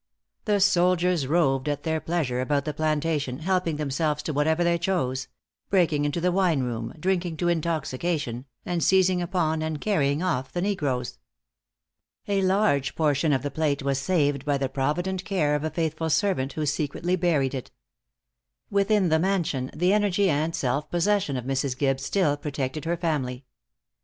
The 0.45 0.59
soldiers 0.59 1.27
roved 1.27 1.69
at 1.69 1.83
their 1.83 2.01
pleasure 2.01 2.41
about 2.41 2.65
the 2.65 2.73
plantation, 2.73 3.37
helping 3.37 3.75
themselves 3.75 4.23
to 4.23 4.33
whatever 4.33 4.63
they 4.63 4.79
chose; 4.79 5.27
breaking 5.69 6.05
into 6.05 6.19
the 6.19 6.31
wine 6.31 6.63
room, 6.63 6.95
drinking 6.99 7.37
to 7.37 7.47
intoxication, 7.49 8.45
and 8.65 8.83
seizing 8.83 9.21
upon 9.21 9.61
and 9.61 9.79
carrying 9.79 10.23
off 10.23 10.51
the 10.51 10.61
negroes. 10.63 11.19
A 12.27 12.41
large 12.41 12.95
portion 12.95 13.31
of 13.31 13.43
the 13.43 13.51
plate 13.51 13.83
was 13.83 13.99
saved 13.99 14.43
by 14.43 14.57
the 14.57 14.69
provident 14.69 15.23
care 15.23 15.53
of 15.53 15.63
a 15.63 15.69
faithful 15.69 16.09
servant, 16.09 16.53
who 16.53 16.65
secretly 16.65 17.15
buried 17.15 17.53
it. 17.53 17.69
Within 18.71 19.09
the 19.09 19.19
mansion 19.19 19.69
the 19.71 19.93
energy 19.93 20.31
and 20.31 20.55
self 20.55 20.89
possession 20.89 21.37
of 21.37 21.45
Mrs. 21.45 21.77
Gibbes 21.77 22.01
still 22.03 22.37
protected 22.37 22.85
her 22.85 22.97
family. 22.97 23.45